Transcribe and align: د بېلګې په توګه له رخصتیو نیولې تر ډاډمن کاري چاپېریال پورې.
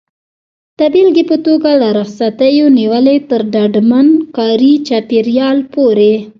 د 0.79 0.81
بېلګې 0.93 1.23
په 1.31 1.37
توګه 1.45 1.71
له 1.81 1.87
رخصتیو 1.99 2.65
نیولې 2.79 3.17
تر 3.29 3.41
ډاډمن 3.53 4.07
کاري 4.37 4.73
چاپېریال 4.87 5.57
پورې. 5.73 6.13